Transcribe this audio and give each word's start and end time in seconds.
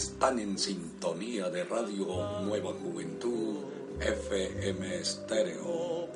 Están 0.00 0.38
en 0.38 0.56
sintonía 0.58 1.50
de 1.50 1.62
Radio 1.64 2.06
Nueva 2.40 2.72
Juventud 2.72 3.58
FM 4.00 4.96
Estéreo. 4.98 6.08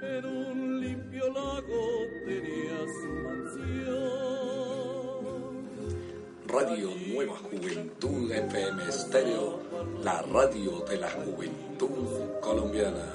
En 0.00 0.24
un 0.24 0.80
limpio 0.80 1.30
lago 1.30 1.82
tenías 2.24 2.90
mansión. 3.22 3.98
Radio 6.46 6.88
Nueva 7.12 7.36
Juventud 7.36 8.32
FM 8.32 8.88
Estéreo, 8.88 9.60
la 10.02 10.22
radio 10.22 10.86
de 10.88 10.96
la 10.96 11.10
juventud 11.10 12.40
colombiana. 12.40 13.12